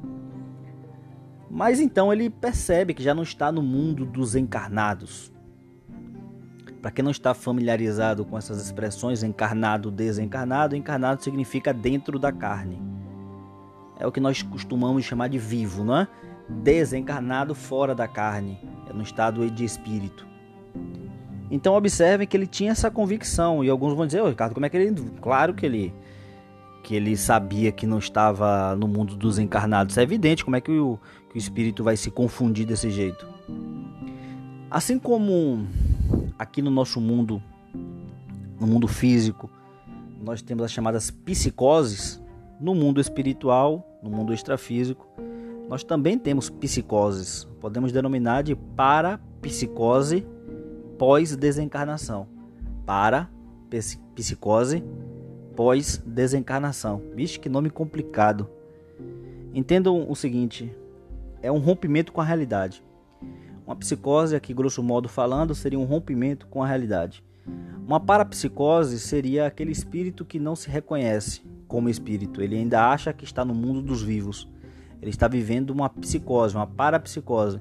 Mas 1.48 1.78
então 1.78 2.12
ele 2.12 2.28
percebe 2.28 2.94
que 2.94 3.02
já 3.02 3.14
não 3.14 3.22
está 3.22 3.52
no 3.52 3.62
mundo 3.62 4.04
dos 4.04 4.34
encarnados. 4.34 5.31
Para 6.82 6.90
quem 6.90 7.04
não 7.04 7.12
está 7.12 7.32
familiarizado 7.32 8.24
com 8.24 8.36
essas 8.36 8.60
expressões 8.60 9.22
encarnado, 9.22 9.88
desencarnado, 9.88 10.74
encarnado 10.74 11.22
significa 11.22 11.72
dentro 11.72 12.18
da 12.18 12.32
carne. 12.32 12.82
É 14.00 14.06
o 14.06 14.10
que 14.10 14.18
nós 14.18 14.42
costumamos 14.42 15.04
chamar 15.04 15.28
de 15.28 15.38
vivo, 15.38 15.84
não 15.84 15.98
é? 15.98 16.08
Desencarnado 16.48 17.54
fora 17.54 17.94
da 17.94 18.08
carne 18.08 18.58
no 18.92 19.02
estado 19.02 19.48
de 19.48 19.64
espírito. 19.64 20.26
Então 21.48 21.74
observem 21.74 22.26
que 22.26 22.36
ele 22.36 22.48
tinha 22.48 22.72
essa 22.72 22.90
convicção 22.90 23.62
e 23.62 23.70
alguns 23.70 23.94
vão 23.94 24.04
dizer, 24.04 24.20
oh, 24.20 24.28
Ricardo, 24.28 24.52
como 24.52 24.66
é 24.66 24.68
que 24.68 24.76
ele, 24.76 25.10
claro 25.20 25.54
que 25.54 25.64
ele 25.64 25.94
que 26.82 26.96
ele 26.96 27.16
sabia 27.16 27.70
que 27.70 27.86
não 27.86 27.98
estava 27.98 28.74
no 28.74 28.88
mundo 28.88 29.14
dos 29.14 29.38
encarnados. 29.38 29.96
É 29.96 30.02
evidente 30.02 30.44
como 30.44 30.56
é 30.56 30.60
que 30.60 30.72
o, 30.72 30.98
que 31.30 31.36
o 31.36 31.38
espírito 31.38 31.84
vai 31.84 31.96
se 31.96 32.10
confundir 32.10 32.66
desse 32.66 32.90
jeito. 32.90 33.24
Assim 34.68 34.98
como 34.98 35.64
aqui 36.42 36.60
no 36.60 36.70
nosso 36.70 37.00
mundo, 37.00 37.40
no 38.60 38.66
mundo 38.66 38.88
físico, 38.88 39.48
nós 40.20 40.42
temos 40.42 40.64
as 40.64 40.72
chamadas 40.72 41.10
psicoses, 41.10 42.20
no 42.60 42.74
mundo 42.74 43.00
espiritual, 43.00 43.86
no 44.02 44.10
mundo 44.10 44.34
extrafísico, 44.34 45.06
nós 45.68 45.84
também 45.84 46.18
temos 46.18 46.50
psicoses. 46.50 47.44
Podemos 47.60 47.92
denominar 47.92 48.42
de 48.42 48.54
parapsicose 48.54 50.26
pós-desencarnação. 50.98 52.26
Para 52.84 53.30
psicose 54.14 54.84
pós-desencarnação. 55.56 57.00
Vixe, 57.14 57.38
que 57.38 57.48
nome 57.48 57.70
complicado. 57.70 58.48
Entendam 59.54 60.10
o 60.10 60.14
seguinte: 60.14 60.74
é 61.40 61.50
um 61.50 61.58
rompimento 61.58 62.12
com 62.12 62.20
a 62.20 62.24
realidade. 62.24 62.82
Uma 63.66 63.76
psicose, 63.76 64.34
aqui 64.34 64.52
grosso 64.52 64.82
modo 64.82 65.08
falando, 65.08 65.54
seria 65.54 65.78
um 65.78 65.84
rompimento 65.84 66.46
com 66.48 66.62
a 66.62 66.66
realidade. 66.66 67.22
Uma 67.86 68.00
parapsicose 68.00 68.98
seria 68.98 69.46
aquele 69.46 69.72
espírito 69.72 70.24
que 70.24 70.38
não 70.38 70.54
se 70.54 70.70
reconhece 70.70 71.42
como 71.66 71.88
espírito, 71.88 72.42
ele 72.42 72.56
ainda 72.56 72.90
acha 72.90 73.12
que 73.12 73.24
está 73.24 73.44
no 73.44 73.54
mundo 73.54 73.80
dos 73.80 74.02
vivos. 74.02 74.46
Ele 75.00 75.10
está 75.10 75.26
vivendo 75.26 75.70
uma 75.70 75.88
psicose, 75.88 76.54
uma 76.54 76.66
parapsicose. 76.66 77.60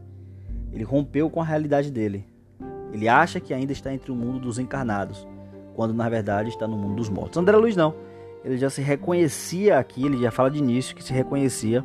Ele 0.71 0.83
rompeu 0.83 1.29
com 1.29 1.41
a 1.41 1.45
realidade 1.45 1.89
dele. 1.89 2.25
Ele 2.91 3.07
acha 3.07 3.39
que 3.39 3.53
ainda 3.53 3.71
está 3.71 3.93
entre 3.93 4.11
o 4.11 4.15
mundo 4.15 4.39
dos 4.39 4.59
encarnados, 4.59 5.25
quando 5.73 5.93
na 5.93 6.09
verdade 6.09 6.49
está 6.49 6.67
no 6.67 6.77
mundo 6.77 6.97
dos 6.97 7.09
mortos. 7.09 7.37
André 7.37 7.55
Luiz 7.55 7.75
não. 7.75 7.95
Ele 8.43 8.57
já 8.57 8.69
se 8.69 8.81
reconhecia 8.81 9.79
aqui, 9.79 10.05
ele 10.05 10.17
já 10.17 10.29
fala 10.29 10.51
de 10.51 10.59
início 10.59 10.95
que 10.95 11.03
se 11.03 11.13
reconhecia 11.13 11.83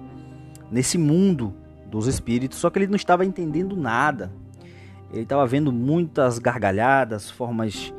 nesse 0.71 0.99
mundo 0.99 1.55
dos 1.91 2.07
espíritos, 2.07 2.59
só 2.59 2.71
que 2.71 2.79
ele 2.79 2.87
não 2.87 2.97
estava 2.97 3.25
entendendo 3.25 3.77
nada. 3.77 4.33
Ele 5.13 5.23
estava 5.23 5.47
vendo 5.47 5.73
muitas 5.73 6.39
gargalhadas, 6.39 7.31
formas 7.31 7.93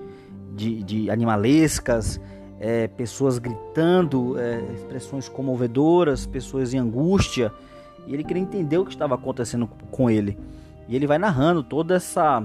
de, 0.55 0.83
de 0.83 1.09
animalescas, 1.09 2.19
é, 2.59 2.87
pessoas 2.87 3.37
gritando, 3.37 4.37
é, 4.37 4.61
expressões 4.73 5.29
comovedoras, 5.29 6.25
pessoas 6.25 6.73
em 6.73 6.77
angústia. 6.77 7.51
E 8.05 8.13
ele 8.13 8.23
queria 8.23 8.41
entender 8.41 8.77
o 8.77 8.85
que 8.85 8.91
estava 8.91 9.15
acontecendo 9.15 9.67
com 9.91 10.09
ele. 10.09 10.37
E 10.87 10.95
ele 10.95 11.07
vai 11.07 11.17
narrando 11.17 11.63
toda 11.63 11.95
essa 11.95 12.43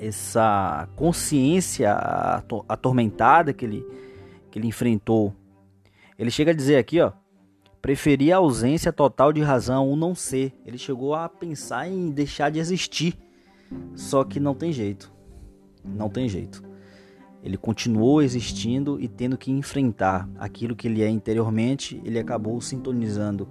essa 0.00 0.88
consciência 0.96 1.92
atormentada 2.68 3.52
que 3.52 3.64
ele 3.64 3.86
que 4.50 4.58
ele 4.58 4.66
enfrentou. 4.66 5.32
Ele 6.18 6.30
chega 6.30 6.50
a 6.50 6.54
dizer 6.54 6.76
aqui, 6.76 7.00
ó, 7.00 7.12
preferia 7.82 8.36
a 8.36 8.38
ausência 8.38 8.92
total 8.92 9.32
de 9.32 9.42
razão, 9.42 9.90
o 9.90 9.96
não 9.96 10.14
ser. 10.14 10.54
Ele 10.64 10.78
chegou 10.78 11.16
a 11.16 11.28
pensar 11.28 11.88
em 11.88 12.10
deixar 12.10 12.48
de 12.48 12.60
existir. 12.60 13.18
Só 13.96 14.22
que 14.22 14.38
não 14.38 14.54
tem 14.54 14.72
jeito. 14.72 15.12
Não 15.84 16.08
tem 16.08 16.28
jeito. 16.28 16.62
Ele 17.42 17.56
continuou 17.56 18.22
existindo 18.22 19.00
e 19.00 19.08
tendo 19.08 19.36
que 19.36 19.50
enfrentar 19.50 20.30
aquilo 20.38 20.76
que 20.76 20.86
ele 20.86 21.02
é 21.02 21.08
interiormente, 21.08 22.00
ele 22.04 22.20
acabou 22.20 22.60
sintonizando 22.60 23.48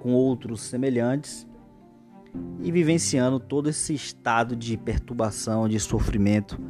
com 0.00 0.12
outros 0.12 0.62
semelhantes 0.62 1.46
e 2.60 2.72
vivenciando 2.72 3.38
todo 3.38 3.68
esse 3.68 3.94
estado 3.94 4.56
de 4.56 4.76
perturbação, 4.76 5.68
de 5.68 5.78
sofrimento. 5.78 6.60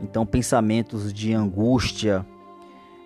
Então, 0.00 0.24
pensamentos 0.24 1.12
de 1.12 1.34
angústia, 1.34 2.26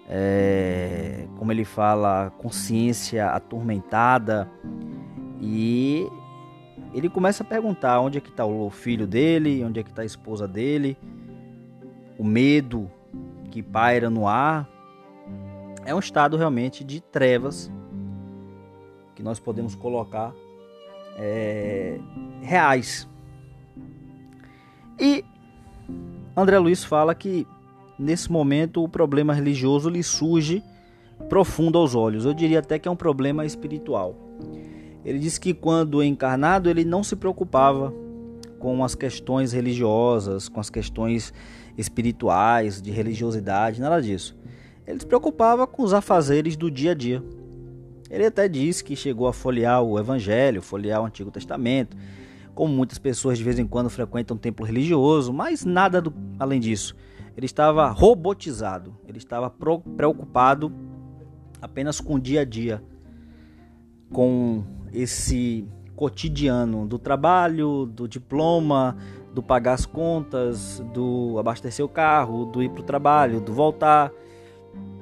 é, 0.09 1.27
como 1.37 1.53
ele 1.53 1.65
fala, 1.65 2.33
consciência 2.39 3.29
atormentada. 3.31 4.51
E 5.41 6.07
ele 6.95 7.09
começa 7.09 7.43
a 7.43 7.47
perguntar 7.47 8.01
onde 8.01 8.19
é 8.19 8.21
que 8.21 8.31
está 8.31 8.45
o 8.45 8.71
filho 8.71 9.07
dele, 9.07 9.65
onde 9.65 9.81
é 9.81 9.83
que 9.83 9.91
está 9.91 10.03
a 10.03 10.07
esposa 10.07 10.47
dele, 10.47 10.97
o 12.19 12.25
medo 12.25 12.91
que 13.51 13.63
paira 13.63 14.09
no 14.09 14.27
ar, 14.27 14.69
é 15.85 15.95
um 15.95 15.99
estado 15.99 16.37
realmente 16.37 16.83
de 16.83 17.01
trevas 17.01 17.71
que 19.15 19.23
nós 19.23 19.39
podemos 19.39 19.75
colocar 19.75 20.35
é, 21.17 21.99
reais. 22.43 23.09
E 24.99 25.25
André 26.37 26.59
Luiz 26.59 26.85
fala 26.85 27.15
que 27.15 27.47
nesse 27.99 28.31
momento 28.31 28.83
o 28.83 28.89
problema 28.89 29.33
religioso 29.33 29.89
lhe 29.89 30.03
surge 30.03 30.63
profundo 31.29 31.79
aos 31.79 31.95
olhos. 31.95 32.25
Eu 32.25 32.35
diria 32.35 32.59
até 32.59 32.79
que 32.79 32.89
é 32.89 32.91
um 32.91 32.97
problema 32.97 33.45
espiritual. 33.45 34.15
Ele 35.05 35.19
diz 35.19 35.39
que 35.39 35.55
quando 35.55 36.03
encarnado 36.03 36.69
ele 36.69 36.85
não 36.85 37.03
se 37.03 37.15
preocupava 37.17 37.93
com 38.59 38.83
as 38.83 38.95
questões 38.95 39.53
religiosas, 39.53 40.49
com 40.49 40.59
as 40.59 40.69
questões 40.69 41.33
espirituais, 41.77 42.81
de 42.81 42.91
religiosidade, 42.91 43.81
nada 43.81 44.01
disso. 44.01 44.37
Ele 44.87 44.99
se 44.99 45.07
preocupava 45.07 45.67
com 45.67 45.83
os 45.83 45.93
afazeres 45.93 46.57
do 46.57 46.71
dia 46.71 46.93
a 46.93 46.95
dia. 46.95 47.23
Ele 48.11 48.25
até 48.25 48.49
diz 48.49 48.83
que 48.83 48.95
chegou 48.95 49.27
a 49.27 49.33
folhear 49.33 49.83
o 49.83 49.99
Evangelho, 49.99 50.63
folhear 50.63 51.03
o 51.03 51.07
Antigo 51.07 51.31
Testamento, 51.31 51.97
como 52.55 52.73
muitas 52.73 52.99
pessoas 52.99 53.37
de 53.37 53.45
vez 53.45 53.59
em 53.59 53.67
quando 53.67 53.91
frequentam 53.91 54.37
um 54.37 54.41
templo 54.41 54.65
religioso, 54.65 55.33
mas 55.33 55.65
nada 55.65 56.01
do, 56.01 56.15
além 56.39 56.61
disso. 56.61 56.97
Ele 57.37 57.47
estava 57.47 57.89
robotizado, 57.91 58.97
ele 59.07 59.19
estava 59.19 59.51
preocupado 59.51 60.73
apenas 61.61 62.01
com 62.01 62.15
o 62.15 62.21
dia 62.21 62.41
a 62.41 62.45
dia, 62.45 62.83
com 64.11 64.65
esse 64.93 65.69
cotidiano 65.95 66.87
do 66.87 66.99
trabalho, 66.99 67.87
do 67.87 68.09
diploma, 68.09 68.97
do 69.35 69.43
pagar 69.43 69.75
as 69.75 69.85
contas, 69.85 70.83
do 70.95 71.37
abastecer 71.39 71.85
o 71.85 71.89
carro, 71.89 72.47
do 72.47 72.63
ir 72.63 72.71
para 72.71 72.81
o 72.81 72.85
trabalho, 72.85 73.39
do 73.39 73.53
voltar, 73.53 74.11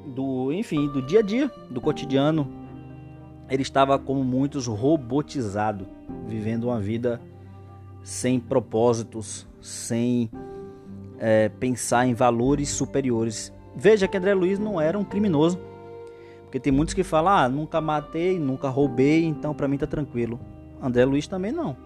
do 0.07 0.53
enfim, 0.53 0.89
do 0.89 1.01
dia 1.01 1.21
a 1.21 1.23
dia, 1.23 1.49
do 1.71 1.81
cotidiano. 1.81 2.49
Ele 3.49 3.63
estava 3.63 3.97
como 3.97 4.25
muitos 4.25 4.67
robotizado, 4.67 5.87
vivendo 6.27 6.65
uma 6.65 6.81
vida 6.81 7.21
sem 8.03 8.41
propósitos, 8.41 9.47
sem 9.61 10.29
é, 11.19 11.49
pensar 11.49 12.07
em 12.07 12.15
valores 12.15 12.69
superiores. 12.69 13.53
Veja 13.77 14.07
que 14.07 14.17
André 14.17 14.35
Luiz 14.35 14.59
não 14.59 14.81
era 14.81 14.99
um 14.99 15.05
criminoso, 15.05 15.59
porque 16.43 16.61
tem 16.61 16.73
muitos 16.73 16.95
que 16.95 17.03
falam: 17.03 17.33
ah, 17.33 17.49
nunca 17.49 17.81
matei, 17.81 18.39
nunca 18.39 18.69
roubei, 18.69 19.25
então 19.25 19.55
para 19.55 19.69
mim 19.69 19.77
tá 19.77 19.87
tranquilo. 19.87 20.39
André 20.81 21.05
Luiz 21.05 21.27
também 21.27 21.51
não. 21.51 21.77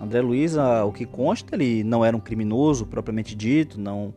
André 0.00 0.20
Luiz, 0.20 0.56
o 0.56 0.92
que 0.92 1.06
consta, 1.06 1.54
ele 1.54 1.84
não 1.84 2.04
era 2.04 2.16
um 2.16 2.20
criminoso 2.20 2.84
propriamente 2.84 3.34
dito, 3.34 3.80
não, 3.80 4.12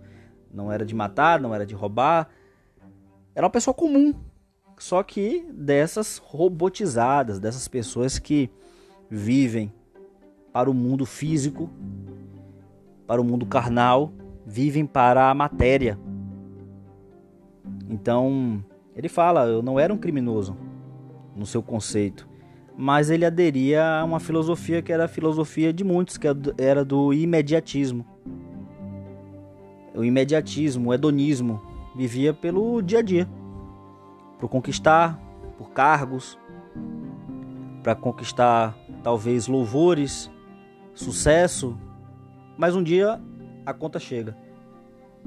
não 0.52 0.72
era 0.72 0.86
de 0.86 0.96
matar, 0.96 1.40
não 1.40 1.54
era 1.54 1.66
de 1.66 1.76
roubar. 1.76 2.28
Era 3.36 3.46
uma 3.46 3.52
pessoa 3.52 3.74
comum, 3.74 4.14
só 4.78 5.04
que 5.04 5.46
dessas 5.54 6.18
robotizadas, 6.18 7.40
dessas 7.40 7.68
pessoas 7.68 8.18
que 8.18 8.50
vivem 9.10 9.72
para 10.52 10.70
o 10.70 10.74
mundo 10.74 11.06
físico, 11.06 11.70
para 13.06 13.22
o 13.22 13.24
mundo 13.24 13.46
carnal, 13.46 14.12
vivem 14.48 14.86
para 14.86 15.30
a 15.30 15.34
matéria. 15.36 16.00
Então, 17.88 18.64
ele 18.96 19.10
fala: 19.10 19.46
eu 19.46 19.62
não 19.62 19.80
era 19.80 19.94
um 19.94 19.98
criminoso 19.98 20.58
no 21.36 21.46
seu 21.46 21.62
conceito 21.62 22.28
mas 22.78 23.10
ele 23.10 23.26
aderia 23.26 23.84
a 23.84 24.06
uma 24.06 24.20
filosofia 24.20 24.84
que 24.84 24.94
era 24.94 25.06
a 25.06 25.08
filosofia 25.08 25.74
de 25.74 25.84
muitos, 25.84 26.16
que 26.16 26.28
era 26.60 26.86
do 26.86 27.12
imediatismo. 27.12 28.06
O 29.96 30.04
imediatismo, 30.04 30.92
o 30.92 30.94
hedonismo, 30.94 31.60
vivia 31.96 32.36
pelo 32.36 32.80
dia 32.84 33.00
a 33.00 33.02
dia, 33.02 33.28
por 34.40 34.48
conquistar, 34.48 35.20
por 35.58 35.72
cargos, 35.72 36.38
para 37.82 37.96
conquistar 37.96 38.78
talvez 39.02 39.48
louvores, 39.48 40.30
sucesso, 40.94 41.76
mas 42.56 42.76
um 42.76 42.84
dia 42.84 43.20
a 43.68 43.74
conta 43.74 44.00
chega 44.00 44.34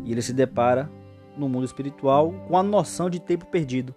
e 0.02 0.10
ele 0.10 0.22
se 0.22 0.32
depara 0.32 0.90
no 1.36 1.46
mundo 1.46 1.66
espiritual 1.66 2.32
com 2.48 2.56
a 2.56 2.62
noção 2.62 3.10
de 3.10 3.20
tempo 3.20 3.44
perdido. 3.44 3.94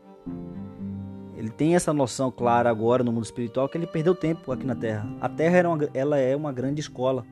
Ele 1.37 1.49
tem 1.49 1.75
essa 1.75 1.93
noção 1.93 2.29
clara 2.29 2.69
agora 2.69 3.05
no 3.05 3.11
mundo 3.11 3.23
espiritual 3.23 3.69
que 3.69 3.77
ele 3.77 3.87
perdeu 3.87 4.13
tempo 4.13 4.51
aqui 4.51 4.65
na 4.65 4.75
Terra. 4.75 5.07
A 5.21 5.29
Terra 5.29 5.57
era 5.57 5.69
uma, 5.69 5.89
ela 5.93 6.17
é 6.17 6.35
uma 6.35 6.51
grande 6.51 6.81
escola. 6.81 7.25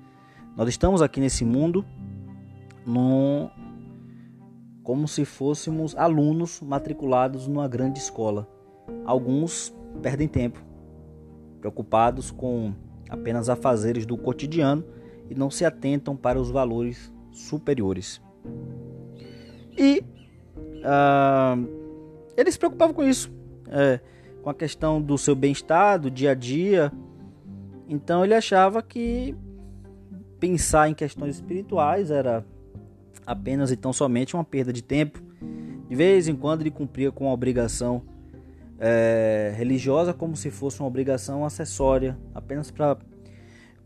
Nós 0.56 0.70
estamos 0.70 1.02
aqui 1.02 1.20
nesse 1.20 1.44
mundo 1.44 1.86
no, 2.86 3.50
como 4.82 5.06
se 5.06 5.26
fôssemos 5.26 5.96
alunos 5.98 6.62
matriculados 6.62 7.46
numa 7.46 7.68
grande 7.68 8.00
escola. 8.00 8.48
Alguns 9.06 9.76
perdem 10.02 10.30
tempo, 10.30 10.64
preocupados 11.60 12.32
com 12.32 12.74
apenas 13.10 13.50
afazeres 13.50 14.06
do 14.06 14.18
cotidiano 14.18 14.86
e 15.32 15.36
não 15.36 15.50
se 15.50 15.64
atentam 15.64 16.14
para 16.14 16.38
os 16.38 16.52
valores 16.52 17.12
superiores. 17.32 18.22
E 19.78 20.04
uh, 20.80 21.68
ele 22.36 22.52
se 22.52 22.60
preocupava 22.60 22.94
com 22.94 23.02
isso 23.02 23.32
é, 23.70 24.02
com 24.44 24.50
a 24.50 24.54
questão 24.54 25.02
do 25.02 25.18
seu 25.18 25.34
bem-estar, 25.34 25.98
do 25.98 26.12
dia 26.12 26.32
a 26.32 26.36
dia. 26.36 26.92
Então 27.88 28.26
ele 28.26 28.34
achava 28.34 28.84
que 28.84 29.34
pensar 30.38 30.90
em 30.90 30.94
questões 30.94 31.36
espirituais 31.36 32.12
era 32.12 32.46
apenas 33.26 33.72
e 33.72 33.78
tão 33.78 33.94
somente 33.94 34.36
uma 34.36 34.44
perda 34.44 34.74
de 34.74 34.84
tempo. 34.84 35.22
De 35.88 35.96
vez 35.96 36.28
em 36.28 36.36
quando 36.36 36.62
ele 36.62 36.72
cumpria 36.72 37.10
com 37.10 37.30
a 37.30 37.34
obrigação 37.34 38.04
é, 38.78 39.54
religiosa 39.56 40.14
como 40.14 40.36
se 40.36 40.52
fosse 40.52 40.82
uma 40.82 40.88
obrigação 40.88 41.46
acessória, 41.46 42.18
apenas 42.34 42.70
para 42.70 42.98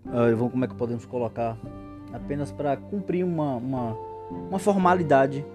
uh, 0.07 0.49
como 0.49 0.65
é 0.65 0.67
que 0.67 0.75
podemos 0.75 1.05
colocar, 1.05 1.57
apenas 2.13 2.51
para 2.51 2.77
cumprir 2.77 3.23
uma, 3.23 3.55
uma, 3.55 3.97
uma 4.49 4.59
formalidade, 4.59 5.45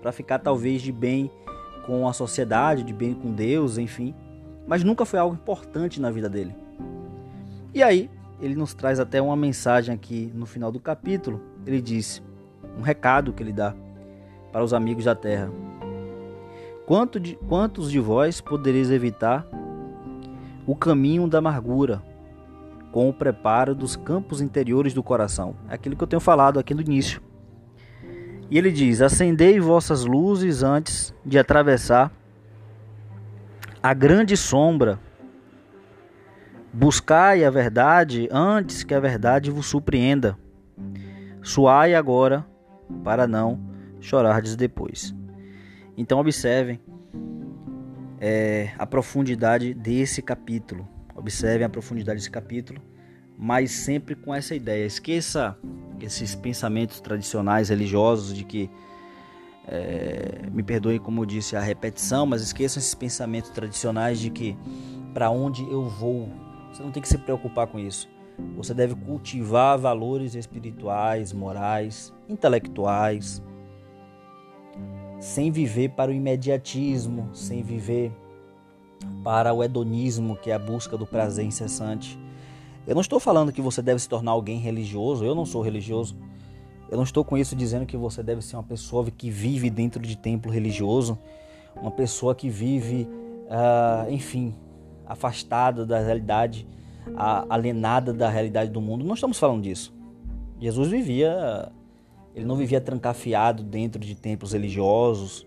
para 0.00 0.12
ficar 0.12 0.38
talvez 0.38 0.82
de 0.82 0.92
bem 0.92 1.30
com 1.86 2.08
a 2.08 2.12
sociedade, 2.12 2.82
de 2.82 2.92
bem 2.92 3.14
com 3.14 3.32
Deus, 3.32 3.78
enfim, 3.78 4.14
mas 4.66 4.82
nunca 4.82 5.04
foi 5.04 5.18
algo 5.18 5.34
importante 5.34 6.00
na 6.00 6.10
vida 6.10 6.28
dele. 6.28 6.54
E 7.74 7.82
aí, 7.82 8.10
ele 8.40 8.54
nos 8.54 8.74
traz 8.74 9.00
até 9.00 9.20
uma 9.20 9.36
mensagem 9.36 9.94
aqui 9.94 10.30
no 10.34 10.46
final 10.46 10.70
do 10.70 10.80
capítulo. 10.80 11.40
Ele 11.66 11.80
disse 11.80 12.22
um 12.78 12.82
recado 12.82 13.32
que 13.32 13.42
ele 13.42 13.52
dá 13.52 13.74
para 14.52 14.64
os 14.64 14.72
amigos 14.72 15.04
da 15.04 15.14
terra. 15.14 15.50
Quanto 16.86 17.18
de, 17.18 17.36
quantos 17.48 17.90
de 17.90 17.98
vós 17.98 18.40
podereis 18.40 18.90
evitar 18.90 19.46
o 20.66 20.76
caminho 20.76 21.26
da 21.26 21.38
amargura 21.38 22.02
com 22.94 23.08
o 23.08 23.12
preparo 23.12 23.74
dos 23.74 23.96
campos 23.96 24.40
interiores 24.40 24.94
do 24.94 25.02
coração? 25.02 25.56
É 25.68 25.74
aquilo 25.74 25.96
que 25.96 26.04
eu 26.04 26.06
tenho 26.06 26.20
falado 26.20 26.60
aqui 26.60 26.72
no 26.72 26.80
início. 26.80 27.20
E 28.48 28.56
ele 28.56 28.70
diz: 28.70 29.02
Acendei 29.02 29.58
vossas 29.58 30.04
luzes 30.04 30.62
antes 30.62 31.12
de 31.26 31.36
atravessar 31.36 32.12
a 33.82 33.92
grande 33.92 34.36
sombra. 34.36 35.00
Buscai 36.72 37.44
a 37.44 37.50
verdade 37.50 38.28
antes 38.30 38.84
que 38.84 38.94
a 38.94 39.00
verdade 39.00 39.50
vos 39.50 39.66
surpreenda. 39.66 40.38
Suai 41.42 41.96
agora 41.96 42.46
para 43.02 43.26
não 43.26 43.58
chorardes 44.00 44.54
depois. 44.54 45.12
Então 45.96 46.20
observem 46.20 46.80
é, 48.20 48.70
a 48.78 48.86
profundidade 48.86 49.74
desse 49.74 50.22
capítulo. 50.22 50.93
Observem 51.14 51.64
a 51.64 51.68
profundidade 51.68 52.18
desse 52.18 52.30
capítulo 52.30 52.80
mas 53.36 53.70
sempre 53.72 54.14
com 54.14 54.34
essa 54.34 54.54
ideia. 54.54 54.86
Esqueça 54.86 55.56
esses 56.00 56.34
pensamentos 56.34 57.00
tradicionais 57.00 57.68
religiosos 57.68 58.34
de 58.34 58.44
que, 58.44 58.70
é, 59.66 60.42
me 60.52 60.62
perdoe 60.62 60.98
como 60.98 61.22
eu 61.22 61.26
disse, 61.26 61.56
a 61.56 61.60
repetição, 61.60 62.26
mas 62.26 62.42
esqueçam 62.42 62.80
esses 62.80 62.94
pensamentos 62.94 63.50
tradicionais 63.50 64.18
de 64.18 64.30
que 64.30 64.56
para 65.12 65.30
onde 65.30 65.62
eu 65.70 65.88
vou. 65.88 66.28
Você 66.72 66.82
não 66.82 66.90
tem 66.90 67.02
que 67.02 67.08
se 67.08 67.18
preocupar 67.18 67.66
com 67.66 67.78
isso. 67.78 68.08
Você 68.56 68.74
deve 68.74 68.96
cultivar 68.96 69.78
valores 69.78 70.34
espirituais, 70.34 71.32
morais, 71.32 72.12
intelectuais, 72.28 73.40
sem 75.20 75.52
viver 75.52 75.90
para 75.90 76.10
o 76.10 76.14
imediatismo, 76.14 77.30
sem 77.32 77.62
viver 77.62 78.12
para 79.24 79.52
o 79.52 79.64
hedonismo, 79.64 80.36
que 80.36 80.50
é 80.50 80.54
a 80.54 80.58
busca 80.58 80.96
do 80.96 81.06
prazer 81.06 81.44
incessante 81.44 82.18
eu 82.86 82.94
não 82.94 83.00
estou 83.00 83.18
falando 83.18 83.50
que 83.50 83.62
você 83.62 83.80
deve 83.80 83.98
se 83.98 84.08
tornar 84.08 84.32
alguém 84.32 84.58
religioso, 84.58 85.24
eu 85.24 85.34
não 85.34 85.46
sou 85.46 85.62
religioso. 85.62 86.16
Eu 86.90 86.98
não 86.98 87.04
estou 87.04 87.24
com 87.24 87.36
isso 87.36 87.56
dizendo 87.56 87.86
que 87.86 87.96
você 87.96 88.22
deve 88.22 88.42
ser 88.42 88.56
uma 88.56 88.62
pessoa 88.62 89.10
que 89.10 89.30
vive 89.30 89.70
dentro 89.70 90.02
de 90.02 90.16
templo 90.16 90.52
religioso, 90.52 91.18
uma 91.74 91.90
pessoa 91.90 92.34
que 92.34 92.50
vive, 92.50 93.08
uh, 93.48 94.10
enfim, 94.10 94.54
afastada 95.06 95.86
da 95.86 95.98
realidade, 95.98 96.68
alienada 97.48 98.12
da 98.12 98.28
realidade 98.28 98.70
do 98.70 98.82
mundo. 98.82 99.02
Não 99.02 99.14
estamos 99.14 99.38
falando 99.38 99.62
disso. 99.62 99.92
Jesus 100.60 100.90
vivia, 100.90 101.72
ele 102.34 102.44
não 102.44 102.54
vivia 102.54 102.82
trancafiado 102.82 103.62
dentro 103.62 103.98
de 103.98 104.14
templos 104.14 104.52
religiosos. 104.52 105.46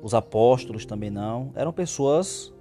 Os 0.00 0.14
apóstolos 0.14 0.86
também 0.86 1.10
não. 1.10 1.50
Eram 1.56 1.72
pessoas 1.72 2.54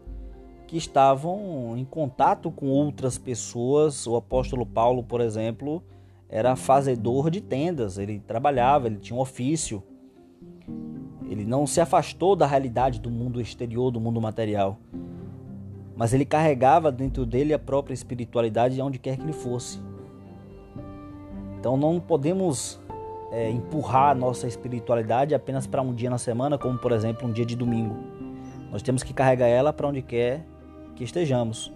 que 0.67 0.77
estavam 0.77 1.75
em 1.77 1.85
contato 1.85 2.51
com 2.51 2.67
outras 2.67 3.17
pessoas. 3.17 4.05
O 4.05 4.17
apóstolo 4.17 4.65
Paulo, 4.65 5.01
por 5.01 5.21
exemplo, 5.21 5.81
era 6.29 6.55
fazedor 6.55 7.29
de 7.29 7.39
tendas, 7.39 7.97
ele 7.97 8.19
trabalhava, 8.19 8.87
ele 8.87 8.97
tinha 8.97 9.17
um 9.17 9.21
ofício. 9.21 9.81
Ele 11.29 11.45
não 11.45 11.65
se 11.65 11.79
afastou 11.79 12.35
da 12.35 12.45
realidade 12.45 12.99
do 12.99 13.09
mundo 13.09 13.41
exterior, 13.41 13.91
do 13.91 13.99
mundo 13.99 14.21
material. 14.21 14.77
Mas 15.95 16.13
ele 16.13 16.25
carregava 16.25 16.91
dentro 16.91 17.25
dele 17.25 17.53
a 17.53 17.59
própria 17.59 17.93
espiritualidade 17.93 18.79
onde 18.81 18.99
quer 18.99 19.17
que 19.17 19.23
ele 19.23 19.33
fosse. 19.33 19.79
Então 21.59 21.75
não 21.75 21.99
podemos 21.99 22.79
é, 23.31 23.49
empurrar 23.49 24.11
a 24.11 24.15
nossa 24.15 24.47
espiritualidade 24.47 25.33
apenas 25.33 25.65
para 25.65 25.81
um 25.81 25.93
dia 25.93 26.09
na 26.09 26.17
semana, 26.17 26.57
como 26.57 26.77
por 26.77 26.91
exemplo 26.91 27.27
um 27.27 27.31
dia 27.31 27.45
de 27.45 27.55
domingo. 27.55 27.95
Nós 28.71 28.81
temos 28.81 29.01
que 29.01 29.13
carregar 29.13 29.47
ela 29.47 29.73
para 29.73 29.87
onde 29.87 30.01
quer 30.01 30.45
que 30.97 31.03
estejamos, 31.03 31.71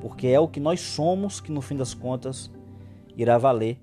porque 0.00 0.26
é 0.26 0.40
o 0.40 0.48
que 0.48 0.58
nós 0.58 0.80
somos 0.80 1.40
que 1.40 1.52
no 1.52 1.62
fim 1.62 1.76
das 1.76 1.94
contas 1.94 2.50
irá 3.16 3.38
valer 3.38 3.78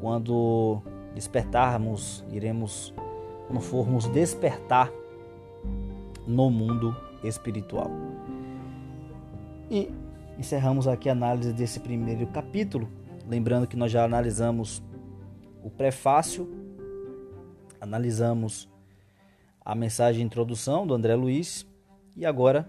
quando 0.00 0.80
despertarmos, 1.12 2.24
iremos 2.30 2.94
quando 3.46 3.60
formos 3.60 4.06
despertar 4.08 4.92
no 6.26 6.50
mundo 6.50 6.96
espiritual. 7.24 7.90
E 9.68 9.90
encerramos 10.38 10.86
aqui 10.86 11.08
a 11.08 11.12
análise 11.12 11.52
desse 11.52 11.80
primeiro 11.80 12.26
capítulo, 12.28 12.88
lembrando 13.28 13.66
que 13.66 13.76
nós 13.76 13.90
já 13.90 14.04
analisamos 14.04 14.80
o 15.64 15.70
prefácio, 15.70 16.48
analisamos 17.80 18.68
a 19.64 19.74
mensagem 19.74 20.20
de 20.20 20.26
introdução 20.26 20.86
do 20.86 20.94
André 20.94 21.16
Luiz 21.16 21.66
e 22.16 22.24
agora 22.24 22.68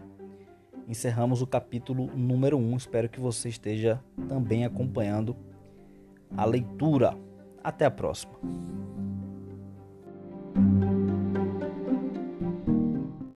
encerramos 0.88 1.42
o 1.42 1.48
capítulo 1.48 2.08
número 2.16 2.58
1. 2.58 2.78
Espero 2.78 3.10
que 3.10 3.20
você 3.20 3.50
esteja 3.50 4.02
também 4.28 4.66
acompanhando 4.66 5.36
a 6.36 6.46
leitura. 6.46 7.18
Até 7.64 7.86
a 7.86 7.92
próxima. 7.92 8.34